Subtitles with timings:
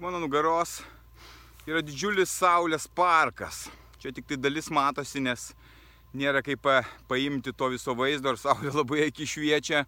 [0.00, 0.78] Mano nugaros
[1.68, 3.66] yra didžiulis saulės parkas.
[4.00, 5.50] Čia tik tai dalis matosi, nes
[6.16, 6.64] nėra kaip
[7.08, 9.84] paimti to viso vaizdo, ir saulė labai aki šviečia.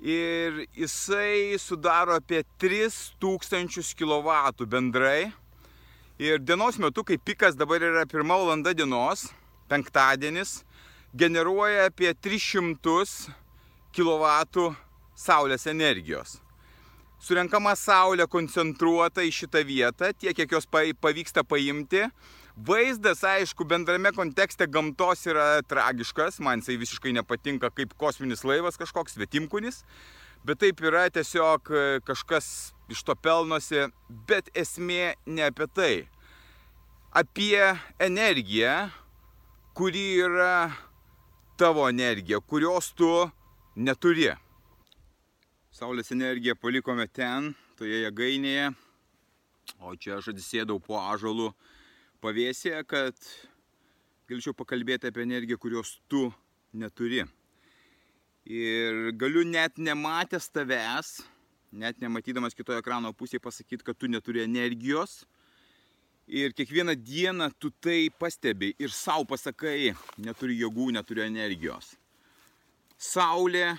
[0.00, 5.32] Ir jisai sudaro apie 3000 kW bendrai.
[6.20, 9.30] Ir dienos metu, kai pikas dabar yra pirmą valandą dienos,
[9.72, 10.60] penktadienis,
[11.16, 13.32] generuoja apie 300
[13.96, 14.68] kW
[15.16, 16.40] saulės energijos
[17.20, 22.06] surenkama saulė koncentruota į šitą vietą, tiek kiek jos pavyksta paimti.
[22.60, 29.14] Vaizdas, aišku, bendrame kontekste gamtos yra tragiškas, man jisai visiškai nepatinka kaip kosminis laivas kažkoks
[29.16, 29.84] svetimkunis,
[30.44, 32.50] bet taip yra tiesiog e, kažkas
[32.92, 33.86] iš to pelnosi,
[34.28, 35.94] bet esmė ne apie tai.
[37.16, 37.62] Apie
[38.02, 38.90] energiją,
[39.78, 40.70] kuri yra
[41.60, 43.08] tavo energija, kurios tu
[43.76, 44.34] neturi.
[45.80, 48.66] Saulės energiją palikome ten, toje jėgainėje,
[49.80, 51.46] o čia aš atsisėdau po ažalų
[52.20, 53.16] pavėsėje, kad
[54.28, 56.26] galėčiau pakalbėti apie energiją, kurios tu
[56.76, 57.24] neturi.
[58.44, 61.16] Ir galiu net nematęs tavęs,
[61.72, 65.22] net nematydamas kitoje ekrano pusėje pasakyti, kad tu neturi energijos.
[66.28, 71.94] Ir kiekvieną dieną tu tai pastebi ir savo pasakai, neturi jėgų, neturi energijos.
[73.00, 73.78] Saulė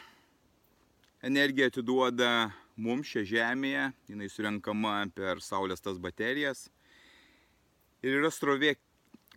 [1.22, 2.52] energiją atiduoda
[2.82, 6.66] mums šią žemėje, jinai surenkama per saulės tas baterijas.
[8.02, 8.76] Ir yra srovė,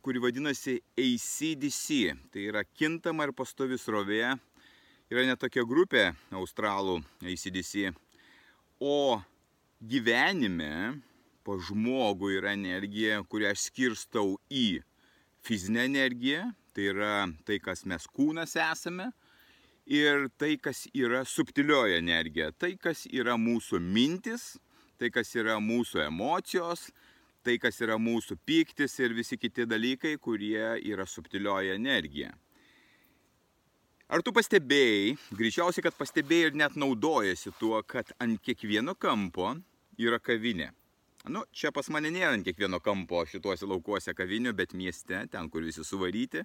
[0.05, 4.35] kuri vadinasi ACDC, tai yra kintama ir pastovi srovė.
[5.13, 7.93] Yra netokia grupė australų ACDC.
[8.81, 9.21] O
[9.85, 11.03] gyvenime
[11.45, 14.81] po žmogų yra energija, kurią aš skirstau į
[15.45, 17.13] fizinę energiją, tai yra
[17.45, 19.11] tai, kas mes kūnas esame,
[19.87, 24.55] ir tai, kas yra subtilioji energija, tai, kas yra mūsų mintis,
[24.99, 26.89] tai, kas yra mūsų emocijos,
[27.45, 32.33] tai, kas yra mūsų piktis ir visi kiti dalykai, kurie yra subtilioji energija.
[34.09, 39.55] Ar tu pastebėjai, greičiausiai, kad pastebėjai ir net naudojasi tuo, kad ant kiekvieno kampo
[40.01, 40.71] yra kavinė.
[41.33, 45.65] Nu, čia pas mane nėra ant kiekvieno kampo šituose laukuose kavinių, bet mieste, ten, kur
[45.65, 46.45] visi suvaryti,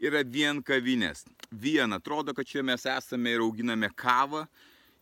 [0.00, 1.26] yra vien kavinės.
[1.50, 4.46] Vien atrodo, kad čia mes esame ir auginame kavą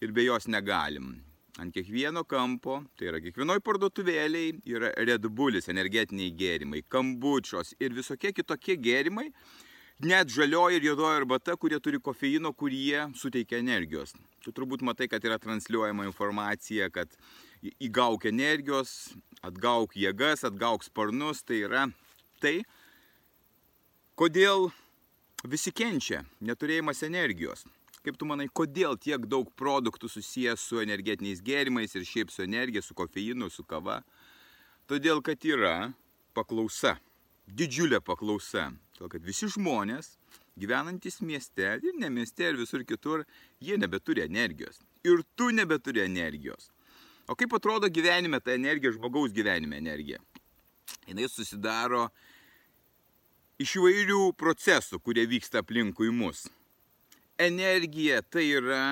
[0.03, 1.17] ir be jos negalim.
[1.59, 8.31] Ant kiekvieno kampo, tai yra kiekvienoj parduotuvėliai, yra Red Bullis, energetiniai gėrimai, kambučios ir visokie
[8.31, 9.27] kitokie gėrimai,
[10.07, 14.15] net žalioji ir juodoji arbata, kurie turi kofeino, kurie suteikia energijos.
[14.45, 17.11] Tu turbūt matai, kad yra transliuojama informacija, kad
[17.83, 21.89] įgauk energijos, atgauk jėgas, atgauk sparnus, tai yra
[22.39, 22.61] tai,
[24.15, 24.71] kodėl
[25.47, 27.65] visi kenčia, neturėjimas energijos.
[28.03, 32.83] Kaip tu manai, kodėl tiek daug produktų susijęs su energetiniais gėrimais ir šiaip su energija,
[32.83, 34.03] su kofeinu, su kava?
[34.89, 35.93] Todėl, kad yra
[36.35, 36.97] paklausa,
[37.47, 38.71] didžiulė paklausa.
[38.97, 40.15] Todėl, kad visi žmonės,
[40.59, 43.27] gyvenantis mieste ir ne mieste ir visur kitur,
[43.61, 44.81] jie nebeturi energijos.
[45.05, 46.71] Ir tu nebeturi energijos.
[47.29, 50.19] O kaip atrodo gyvenime ta energija, žmogaus gyvenime energija?
[51.09, 52.09] Jis susidaro
[53.59, 56.47] iš įvairių procesų, kurie vyksta aplinkui mus.
[57.39, 58.83] Energija tai yra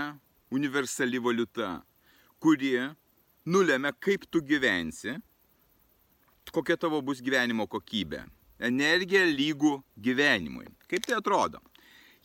[0.55, 1.81] universali valiuta,
[2.43, 2.75] kuri
[3.47, 5.17] nulėmė, kaip tu gyvensi,
[6.55, 8.25] kokia tavo bus gyvenimo kokybė.
[8.67, 10.71] Energija lygų gyvenimui.
[10.89, 11.61] Kaip tai atrodo?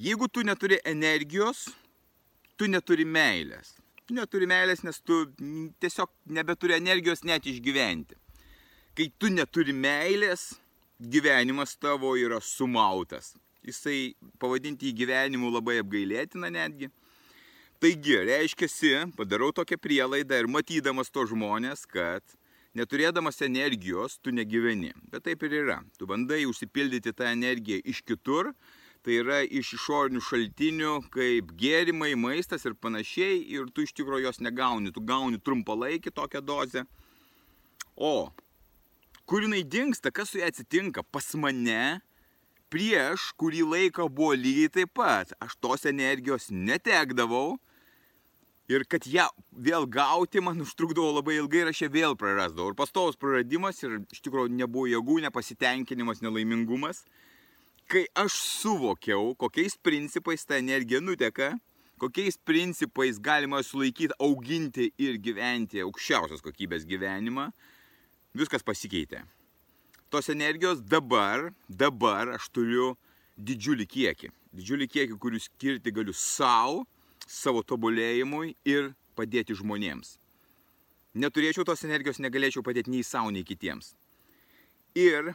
[0.01, 1.67] Jeigu tu neturi energijos,
[2.57, 3.75] tu neturi meilės.
[4.07, 5.25] Tu neturi meilės, nes tu
[5.83, 8.17] tiesiog nebeturi energijos net išgyventi.
[8.97, 10.53] Kai tu neturi meilės,
[11.01, 13.33] gyvenimas tavo yra sumautas.
[13.65, 16.89] Jisai, pavadinti jį gyvenimu labai apgailėtina netgi.
[17.81, 22.21] Taigi, reiškiasi, padarau tokią prielaidą ir matydamas to žmonės, kad
[22.77, 24.93] neturėdamas energijos tu negyveni.
[25.09, 25.79] Bet taip ir yra.
[25.97, 28.51] Tu bandai užsipildyti tą energiją iš kitur,
[29.01, 34.41] tai yra iš išorinių šaltinių, kaip gėrimai, maistas ir panašiai, ir tu iš tikrųjų jos
[34.45, 36.85] negauni, tu gauni trumpalaikį tokią dozę.
[37.97, 38.29] O
[39.31, 41.05] kur jinai dinksta, kas su ja atsitinka?
[41.07, 42.01] Pas mane
[42.71, 45.31] prieš kurį laiką buvo lygiai taip pat.
[45.39, 47.55] Aš tos energijos netekdavau.
[48.71, 52.71] Ir kad ją vėl gauti man užtrukdavo labai ilgai ir aš ją vėl prarasdavau.
[52.71, 57.03] Ir pastovus praradimas ir iš tikrųjų nebuvo jėgų, nepasitenkinimas, nelaimingumas.
[57.91, 61.53] Kai aš suvokiau, kokiais principais ta energija nuteka,
[62.03, 67.51] kokiais principais galima sulaikyti, auginti ir gyventi aukščiausios kokybės gyvenimą,
[68.37, 69.25] viskas pasikeitė
[70.11, 72.91] tos energijos dabar, dabar aš turiu
[73.39, 74.29] didžiulį kiekį.
[74.51, 76.83] Didžiulį kiekį, kurių skirti galiu savo,
[77.23, 80.17] savo tobulėjimui ir padėti žmonėms.
[81.15, 83.93] Neturėčiau tos energijos, negalėčiau padėti nei savo, nei kitiems.
[84.99, 85.31] Ir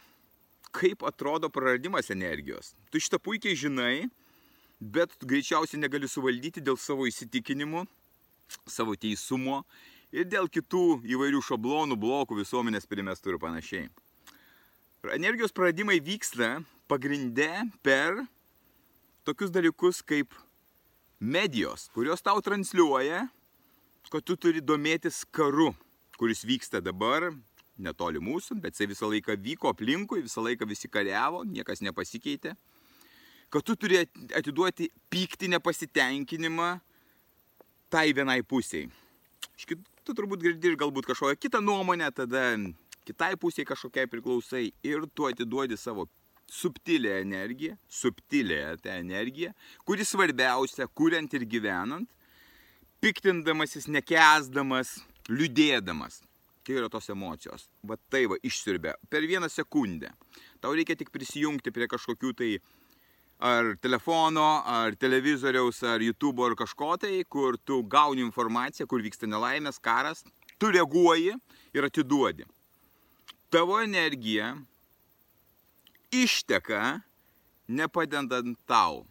[0.76, 2.74] kaip atrodo praradimas energijos.
[2.92, 4.10] Tu šitą puikiai žinai,
[4.80, 7.86] bet greičiausiai negali suvaldyti dėl savo įsitikinimų,
[8.68, 9.62] savo teisumo
[10.16, 13.86] ir dėl kitų įvairių šablonų, blokų, visuomenės primestų ir panašiai.
[15.14, 16.56] Energijos praradimai vyksta
[16.90, 17.50] pagrinde
[17.84, 18.24] per
[19.26, 20.34] tokius dalykus kaip
[21.20, 23.26] medijos, kurios tau transliuoja,
[24.10, 25.72] kad tu turi domėtis karu,
[26.18, 27.30] kuris vyksta dabar,
[27.76, 32.54] netoli mūsų, bet jisai visą laiką vyko aplinkui, visą laiką visi kariavo, niekas nepasikeitė.
[33.52, 34.00] Kad tu turi
[34.34, 36.70] atiduoti pyktį nepasitenkinimą
[37.92, 38.88] tai vienai pusiai.
[40.06, 42.52] Tu turbūt girdi ir galbūt kažkokią kitą nuomonę, tada
[43.06, 46.06] kitai pusiai kažkokiai priklausai ir tu atiduodi savo
[46.46, 49.50] subtilę energiją, subtilę tą energiją,
[49.82, 52.06] kuri svarbiausia, kuriant ir gyvenant,
[53.02, 54.94] piktindamasis, nekesdamas,
[55.26, 56.22] liūdėdamas.
[56.62, 57.66] Tai yra tos emocijos.
[57.86, 60.12] Va tai va išsirbė per vieną sekundę.
[60.62, 62.52] Tau reikia tik prisijungti prie kažkokių tai
[63.38, 69.28] ar telefono, ar televizoriaus, ar YouTube ar kažko tai, kur tu gauni informaciją, kur vyksta
[69.28, 70.24] nelaimės, karas,
[70.58, 71.36] tu reaguoji
[71.76, 72.46] ir atiduodi
[73.50, 74.56] tavo energija
[76.10, 77.00] išteka
[77.68, 79.06] nepadedant tau.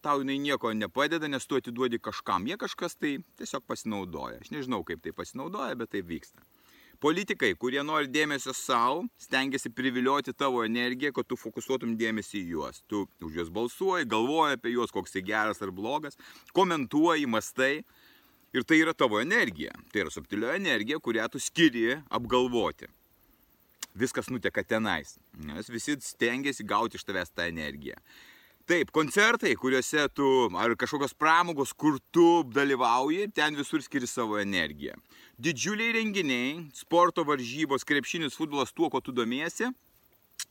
[0.00, 2.46] Tau jinai nieko nepadeda, nes tu atiduodi kažkam.
[2.46, 4.42] Jie kažkas tai tiesiog pasinaudoja.
[4.42, 6.44] Aš nežinau, kaip tai pasinaudoja, bet tai vyksta.
[7.00, 12.82] Politikai, kurie nori dėmesio savo, stengiasi privilioti tavo energiją, kad tu fokusuotum dėmesį į juos.
[12.88, 16.16] Tu už juos balsuoji, galvoji apie juos, koks tai geras ar blogas,
[16.56, 17.74] komentuoji, mastai.
[18.56, 19.74] Ir tai yra tavo energija.
[19.92, 22.88] Tai yra subtilio energija, kurią tu skiri apgalvoti
[23.96, 27.96] viskas nuteka tenais, nes visi stengiasi gauti iš tavęs tą energiją.
[28.66, 30.28] Taip, koncertai, kuriuose tu,
[30.58, 34.96] ar kažkokios pramogos, kur tu dalyvauji, ten visur skiri savo energiją.
[35.38, 39.70] Didžiuliai renginiai, sporto varžybos, krepšinis, futbolas, tuo, ko tu domiesi,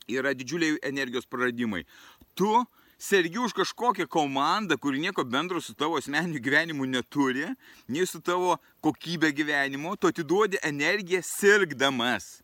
[0.08, 1.84] yra didžiuliai energijos praradimai.
[2.32, 2.48] Tu
[2.96, 7.52] sergi už kažkokią komandą, kuri nieko bendro su tavo asmeniniu gyvenimu neturi,
[7.84, 12.38] nei su tavo kokybė gyvenimo, tu atiduodi energiją sirgdamas.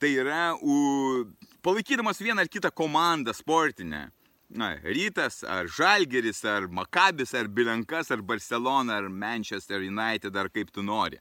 [0.00, 1.26] Tai yra u,
[1.60, 4.08] palaikydamas vieną ar kitą komandą sportinę.
[4.48, 10.70] Na, rytas, ar Žalgeris, ar Makabis, ar Bilenkas, ar Barcelona, ar Manchester United, ar kaip
[10.72, 11.18] tu nori.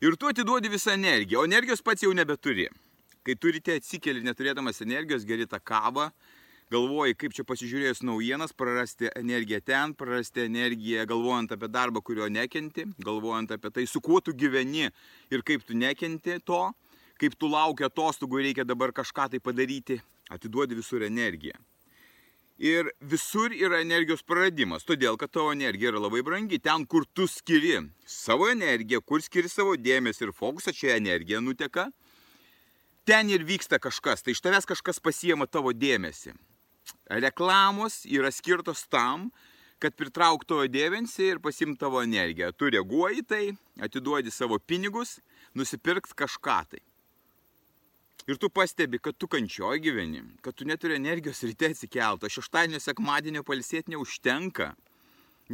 [0.00, 2.68] Ir tu atiduodi visą energiją, o energijos pats jau nebeturi.
[3.26, 6.10] Kai turite atsikeli neturėdamas energijos, geri tą kavą,
[6.70, 12.86] galvoji, kaip čia pasižiūrėjus naujienas, prarasti energiją ten, prarasti energiją galvojant apie darbą, kurio nekenti,
[13.02, 14.86] galvojant apie tai, su kuo tu gyveni
[15.34, 16.68] ir kaip tu nekenti to
[17.20, 19.98] kaip tu laukia atostogų ir reikia dabar kažką tai padaryti,
[20.32, 21.56] atiduodi visur energiją.
[22.56, 26.56] Ir visur yra energijos praradimas, todėl kad tavo energija yra labai brangi.
[26.56, 31.90] Ten, kur tu skiri savo energiją, kur skiri savo dėmesį ir fokusą, čia energija nuteka,
[33.04, 36.32] ten ir vyksta kažkas, tai iš tavęs kažkas pasiema tavo dėmesį.
[37.12, 39.28] Reklamos yra skirtos tam,
[39.76, 42.54] kad pritrauktų tavo dėmesį ir pasimtų tavo energiją.
[42.56, 43.44] Tu reaguoji tai,
[43.84, 45.18] atiduodi savo pinigus,
[45.52, 46.80] nusipirkt kažką tai.
[48.26, 53.44] Ir tu pastebi, kad tu kančioji gyveni, kad tu neturi energijos ryte atsikelto, šeštadienio sekmadienio
[53.46, 54.72] palsėti neužtenka.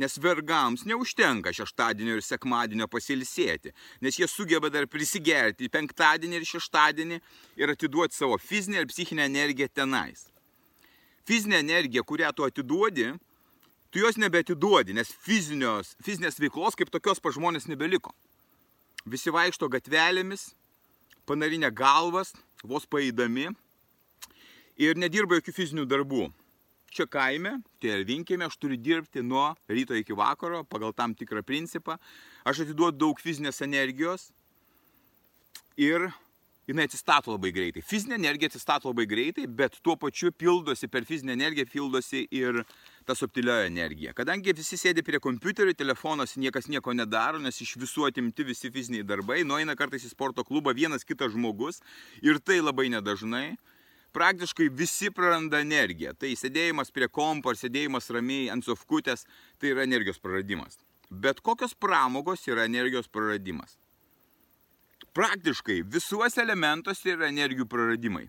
[0.00, 7.18] Nes vergams neužtenka šeštadienio ir sekmadienio pasilsėti, nes jie sugeba dar prisigerti penktadienį ir šeštadienį
[7.60, 10.30] ir atiduoti savo fizinę ir psichinę energiją tenais.
[11.28, 13.10] Fizinė energija, kurią tu atiduodi,
[13.92, 18.16] tu jos nebeatiduodi, nes fizinios, fizinės veiklos kaip tokios pa žmonės nebeliko.
[19.04, 20.54] Visi vaikšto gatvelėmis,
[21.26, 22.32] panarinę galvas,
[22.64, 23.48] vos paeidami
[24.78, 26.30] ir nedirba jokių fizinių darbų.
[26.92, 31.40] čia kaime, tai ir vinkėme, aš turiu dirbti nuo ryto iki vakaro pagal tam tikrą
[31.42, 31.96] principą.
[32.44, 34.28] Aš atiduodu daug fizinės energijos
[35.80, 36.10] ir
[36.68, 37.82] jinai atsistato labai greitai.
[37.82, 42.62] Fizinė energija atsistato labai greitai, bet tuo pačiu pildosi, per fizinę energiją pildosi ir
[43.06, 44.14] ta subtilioji energija.
[44.16, 49.06] Kadangi visi sėdi prie kompiuterio, telefonuose niekas nieko nedaro, nes iš visų atimti visi fiziniai
[49.06, 51.82] darbai, nueina kartais į sporto klubą vienas kitas žmogus
[52.22, 53.56] ir tai labai nedažnai.
[54.12, 56.12] Praktiškai visi praranda energiją.
[56.12, 59.24] Tai sėdėjimas prie kompo ar sėdėjimas ramiai ant sofkutės,
[59.56, 60.76] tai yra energijos praradimas.
[61.08, 63.78] Bet kokios pramogos yra energijos praradimas?
[65.12, 68.26] praktiškai visuose elementuose yra energijų praradimai.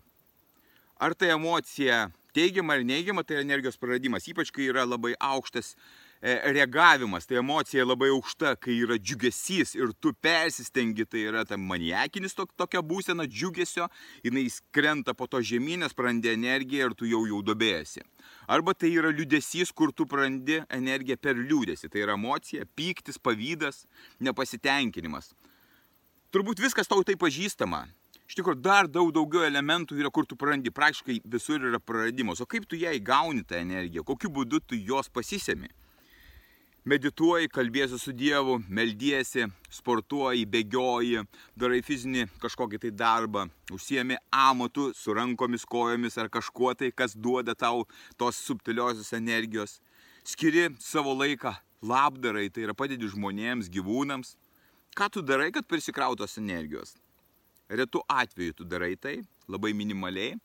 [0.99, 4.27] Ar tai emocija teigiama ar neigiama, tai yra energijos praradimas.
[4.31, 9.93] Ypač kai yra labai aukštas e, reagavimas, tai emocija labai aukšta, kai yra džiugesys ir
[10.01, 13.87] tu persistengi, tai yra ta maniakinis to, tokia būsena džiugesio,
[14.25, 18.03] jinai skrenta po to žemynės, prarandi energiją ir tu jau jau dobėjasi.
[18.51, 21.89] Arba tai yra liūdėsys, kur tu prarandi energiją per liūdėsi.
[21.93, 23.85] Tai yra emocija, pyktis, pavydas,
[24.23, 25.33] nepasitenkinimas
[26.33, 27.85] turbūt viskas tau tai pažįstama.
[28.33, 32.39] Iš tikrųjų, dar daug daugiau elementų yra, kur tu prarandi, praktiškai visur yra praradimas.
[32.41, 35.69] O kaip tu ją įgauni tą energiją, kokiu būdu tu jos pasisemi?
[36.89, 41.21] Medituoji, kalbėsi su Dievu, meldiesi, sportuoji, bėgioji,
[41.53, 47.53] darai fizinį kažkokį tai darbą, užsiemi amatu su rankomis, kojomis ar kažkuo tai, kas duoda
[47.53, 47.85] tau
[48.17, 49.77] tos subtiliosios energijos.
[50.25, 51.53] Skiri savo laiką
[51.85, 54.39] labdarai, tai yra padedi žmonėms, gyvūnams,
[54.93, 56.91] Ką tu darai, kad prisikrautos energijos?
[57.73, 59.17] Retu atveju tu darai tai,
[59.49, 60.35] labai minimaliai.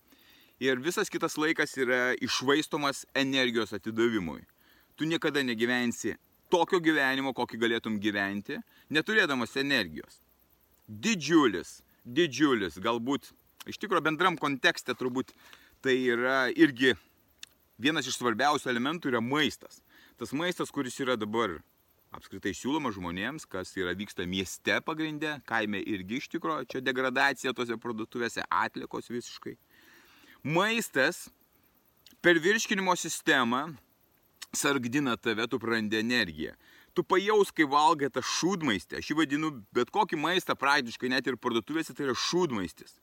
[0.64, 4.40] Ir visas kitas laikas yra išvaistomas energijos atidavimui.
[4.96, 6.16] Tu niekada negyvensi
[6.50, 8.58] tokio gyvenimo, kokį galėtum gyventi,
[8.90, 10.22] neturėdamas energijos.
[10.88, 13.28] Didžiulis, didžiulis, galbūt
[13.68, 15.34] iš tikrųjų bendram kontekste turbūt
[15.84, 16.94] tai yra irgi
[17.78, 19.82] vienas iš svarbiausių elementų yra maistas.
[20.18, 21.60] Tas maistas, kuris yra dabar
[22.14, 27.76] apskritai siūloma žmonėms, kas yra vyksta mieste pagrindė, kaime irgi iš tikrųjų, čia degradacija tose
[27.80, 29.56] parduotuvėse, atlikos visiškai.
[30.48, 31.26] Maistas
[32.24, 33.68] per virškinimo sistemą
[34.56, 36.54] sargdina tave, tu prarandi energiją.
[36.96, 38.98] Tu pajaus, kai valgai tą šūdmaistį.
[38.98, 42.96] Aš jį vadinu bet kokį maistą praktiškai, net ir parduotuvėse, tai yra šūdmaistis.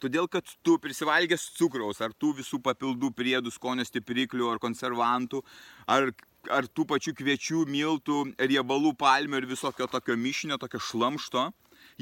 [0.00, 5.42] Todėl, kad tu prisivalgęs cukraus, ar tų visų papildų priedų, skonio stipriklių, ar konservantų,
[5.90, 6.10] ar
[6.50, 11.50] ar tų pačių kviečių, miltų, riebalų, palmių ir visokio tokio mišinio, tokio šlamšto,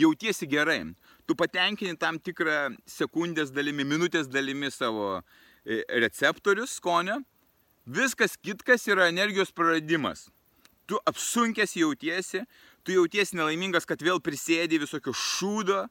[0.01, 0.83] jautiesi gerai.
[1.27, 7.21] Tu patenkini tam tikrą sekundės dalimi, minutės dalimi savo e, receptorius skonio.
[7.87, 10.29] Viskas kitkas yra energijos praradimas.
[10.87, 12.43] Tu apsunkęs jautiesi,
[12.83, 15.85] tu jautiesi nelaimingas, kad vėl prisėdi visokio šūdo,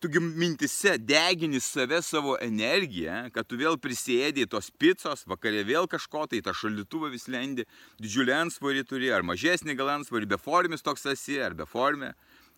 [0.00, 6.26] tugi mintise degini save savo energiją, kad tu vėl prisėdė tos picos, vakarė vėl kažko,
[6.30, 7.64] tai tą šaldytuvą vis lendi,
[8.02, 12.12] didžiulį ansvarį turi, ar mažesnį gal ansvarį, beformis toks esi, ar beformė.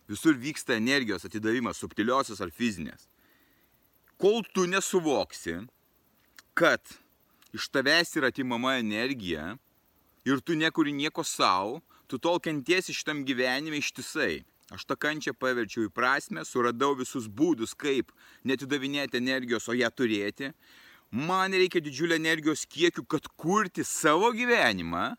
[0.09, 3.07] Visur vyksta energijos atidavimas, subtiliosios ar fizinės.
[4.19, 5.61] Kol tu nesuvoksi,
[6.57, 6.81] kad
[7.55, 9.53] iš tavęs yra atimama energija
[10.27, 11.79] ir tu nekuri nieko savo,
[12.09, 14.41] tu tol kentiesi šitam gyvenime ištisai.
[14.75, 18.11] Aš tą kančią paverčiau į prasme, suradau visus būdus, kaip
[18.45, 20.51] netidavinėti energijos, o ją turėti.
[21.09, 25.15] Man reikia didžiulio energijos kiekių, kad kurti savo gyvenimą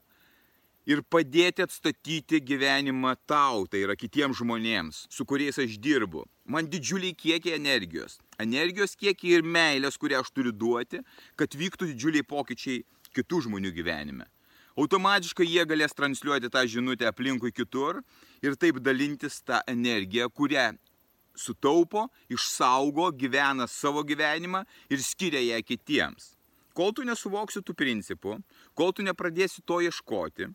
[0.87, 6.25] ir padėti atstatyti gyvenimą tau, tai yra kitiems žmonėms, su kuriais aš dirbu.
[6.47, 8.21] Man didžiuliai kiekiai energijos.
[8.39, 11.03] Energijos kiekiai ir meilės, kurią aš turiu duoti,
[11.35, 14.31] kad vyktų didžiuliai pokyčiai kitų žmonių gyvenime
[14.79, 18.03] automatiškai jie galės transliuoti tą žinutę aplinkui kitur
[18.43, 20.71] ir taip dalintis tą energiją, kurią
[21.37, 26.35] sutaupo, išsaugo, gyvena savo gyvenimą ir skiria ją kitiems.
[26.77, 28.39] Kol tu nesuvoksi tų principų,
[28.79, 30.51] kol tu nepradėsi to ieškoti,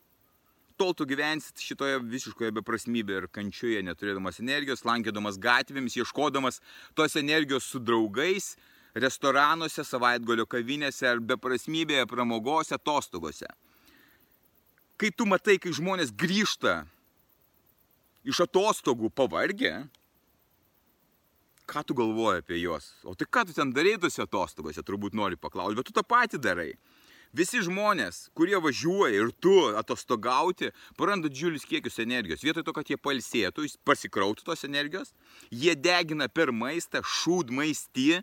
[0.80, 6.60] tol tu gyvensit šitoje visiškoje beprasmybėje ir kančioje, neturėdamas energijos, lankėdamas gatvėmis, ieškodamas
[6.96, 8.54] tos energijos su draugais,
[8.96, 13.48] restoranuose, savaitgalio kavinėse ar beprasmybėje, pramogose, atostogose
[15.00, 16.84] kai tu matai, kai žmonės grįžta
[18.26, 19.86] iš atostogų pavargę,
[21.66, 22.92] ką tu galvoji apie juos?
[23.04, 26.40] O tai ką tu ten darai tose atostogose, turbūt nori paklausti, bet tu tą patį
[26.42, 26.72] darai.
[27.36, 32.44] Visi žmonės, kurie važiuoja ir tu atostogauti, praranda didžiulius kiekius energijos.
[32.46, 35.12] Vietoj to, kad jie palsėtų, pasikrautų tos energijos,
[35.50, 38.22] jie degina per maistą, šūd maistį,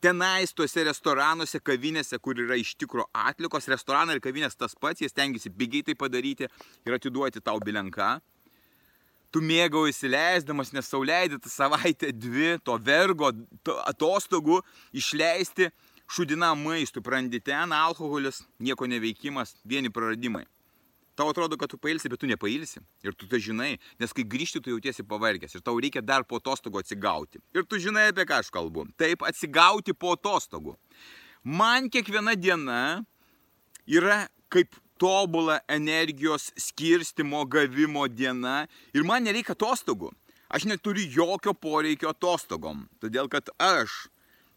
[0.00, 5.10] tenais tuose restoranuose, kavinėse, kur yra iš tikro atlikos, restoranai ir kavinės tas pats, jie
[5.10, 8.16] stengiasi pigiai tai padaryti ir atiduoti tau bilenką.
[9.34, 13.32] Tu mėgau įsileisdamas, nes sauliaidė tą savaitę dvi to vergo
[13.66, 14.62] to atostogų
[14.96, 15.70] išleisti
[16.08, 20.46] šudinam maistų, prarandi ten alkoholis, nieko neveikimas, vieni praradimai.
[21.16, 22.82] Tau atrodo, kad tu pailsi, bet tu nepailsi.
[23.06, 23.70] Ir tu tai žinai,
[24.00, 25.56] nes kai grįžti, tu jautiesi pavargęs.
[25.56, 27.40] Ir tau reikia dar po atostogų atsigauti.
[27.56, 28.84] Ir tu žinai, apie ką aš kalbu.
[29.00, 30.76] Taip, atsigauti po atostogų.
[31.46, 32.80] Man kiekviena diena
[33.88, 38.66] yra kaip tobula energijos skirstimo gavimo diena.
[38.92, 40.12] Ir man nereikia atostogų.
[40.52, 42.84] Aš neturiu jokio poreikio atostogom.
[43.00, 44.06] Todėl kad aš,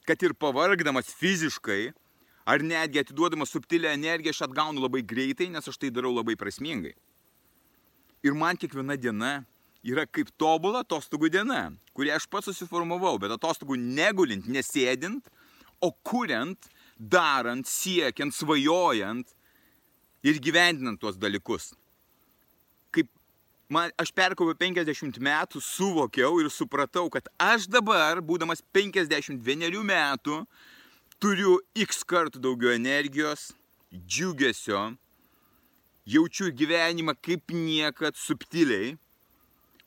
[0.06, 1.94] kad ir pavargdamas fiziškai,
[2.50, 6.96] ar netgi atiduodamas subtilę energiją aš atgaunu labai greitai, nes aš tai darau labai prasmingai.
[8.26, 9.34] Ir man kiekviena diena
[9.86, 15.30] yra kaip tobula atostogų diena, kurią aš pats susiformavau, bet atostogų negulint, nesėdint,
[15.80, 19.30] o kuriant, darant, siekiant, svajojant
[20.26, 21.72] ir gyvendinant tuos dalykus.
[22.92, 23.08] Kaip
[23.72, 30.42] man, aš perkopiau 50 metų, suvokiau ir supratau, kad aš dabar, būdamas 51 metų,
[31.20, 33.50] turiu x kartų daugiau energijos,
[33.92, 34.94] džiugesio,
[36.08, 38.94] jaučiu gyvenimą kaip niekad subtiliai,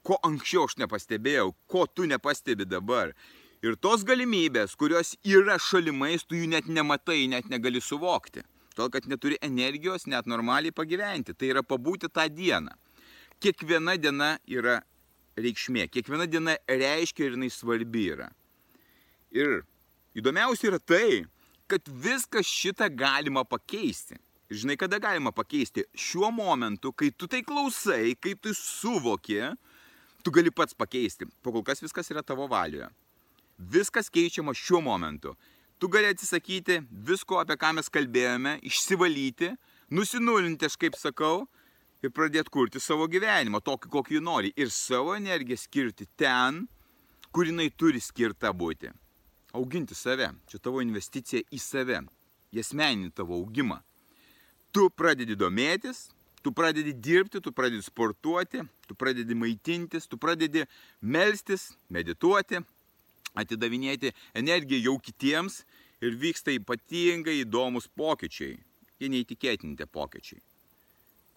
[0.05, 3.15] ko anksčiau aš nepastebėjau, ko tu nepastebi dabar.
[3.63, 8.43] Ir tos galimybės, kurios yra šalimais, tu jų net nematai, net negali suvokti.
[8.75, 11.37] Todėl, kad neturi energijos net normaliai pagyventi.
[11.37, 12.73] Tai yra pabūti tą dieną.
[13.43, 14.81] Kiekviena diena yra
[15.39, 18.33] reikšmė, kiekviena diena reiškia ir jinai svarbi yra.
[19.33, 19.63] Ir
[20.13, 21.25] Įdomiausia yra tai,
[21.65, 24.19] kad viską šitą galima pakeisti.
[24.53, 25.87] Ir žinai, kada galima pakeisti?
[25.97, 29.41] Šiuo momentu, kai tu tai klausai, kai tu suvoki,
[30.21, 31.25] tu gali pats pakeisti.
[31.41, 32.91] Po kol kas viskas yra tavo valioje.
[33.57, 35.33] Viskas keičiama šiuo momentu.
[35.81, 39.55] Tu gali atsisakyti visko, apie ką mes kalbėjome, išsivalyti,
[39.97, 41.47] nusinulinti, aš kaip sakau,
[42.05, 44.53] ir pradėti kurti savo gyvenimą, tokį, kokį nori.
[44.61, 46.67] Ir savo energiją skirti ten,
[47.33, 48.93] kur jinai turi skirta būti
[49.53, 50.31] auginti save.
[50.49, 52.03] Čia tavo investicija į save,
[52.53, 53.79] į asmeninį tavo augimą.
[54.73, 56.07] Tu pradedi domėtis,
[56.43, 60.65] tu pradedi dirbti, tu pradedi sportuoti, tu pradedi maitintis, tu pradedi
[61.01, 62.63] melstis, medituoti,
[63.37, 65.63] atidavinėti energiją jau kitiems
[66.03, 68.59] ir vyksta ypatingai įdomus pokyčiai.
[69.01, 70.41] Jie neįtikėtini tie pokyčiai.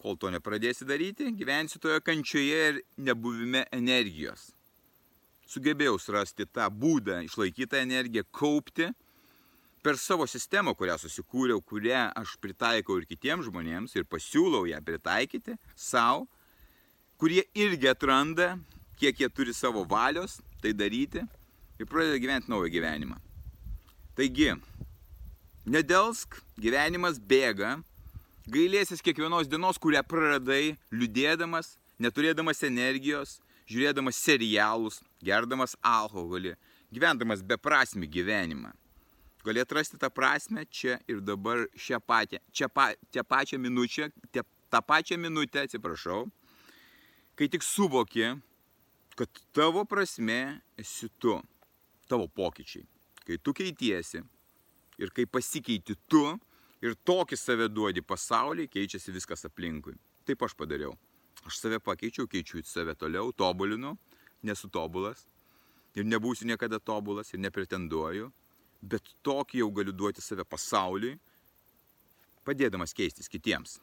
[0.01, 4.51] Kol to nepradėsi daryti, gyvensi toje kančioje ir nebuvime energijos
[5.49, 8.89] sugebėjau surasti tą būdą išlaikyti tą energiją, kaupti
[9.85, 15.57] per savo sistemą, kurią susikūriau, kurią aš pritaikau ir kitiems žmonėms ir pasiūlau ją pritaikyti
[15.77, 16.25] savo,
[17.21, 18.55] kurie irgi atranda,
[18.97, 21.21] kiek jie turi savo valios tai daryti
[21.79, 23.19] ir pradeda gyventi naują gyvenimą.
[24.15, 24.53] Taigi,
[25.67, 27.75] nedelsk, gyvenimas bėga,
[28.49, 36.55] gailėsis kiekvienos dienos, kurią praradai, liūdėdamas, neturėdamas energijos, žiūrėdamas serialus, gerdamas alkoholį,
[36.93, 38.73] gyvendamas beprasmį gyvenimą.
[39.45, 44.41] Gali atrasti tą prasme čia ir dabar šią patį, čia pa, tą pačią minučią, te,
[44.73, 46.25] tą pačią minutę, atsiprašau,
[47.37, 48.31] kai tik suvoki,
[49.15, 51.37] kad tavo prasme esi tu,
[52.09, 52.87] tavo pokyčiai.
[53.25, 54.21] Kai tu keitiesi
[55.01, 56.25] ir kai pasikeiti tu
[56.81, 59.95] ir tokį save duodi pasauliui, keičiasi viskas aplinkui.
[60.25, 60.93] Taip aš padariau.
[61.45, 63.93] Aš save pakeičiau, keičiu save toliau, tobulinu,
[64.41, 65.27] nesu tobulas
[65.95, 68.31] ir nebūsiu niekada tobulas ir nepretenduoju,
[68.81, 71.15] bet tokį jau galiu duoti save pasauliui,
[72.45, 73.79] padėdamas keistis kitiems.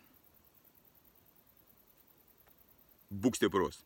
[3.12, 3.82] Būk stiprus.